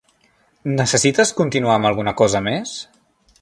Necessites 0.79 1.33
continuar 1.41 1.75
amb 1.81 1.91
alguna 1.91 2.15
cosa 2.23 2.43
més? 2.49 2.73